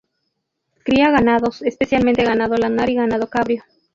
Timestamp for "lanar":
2.57-2.89